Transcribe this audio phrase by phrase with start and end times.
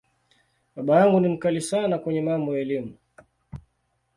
[0.75, 2.97] Baba yangu ni ‘mkali’ sana kwenye mambo ya Elimu.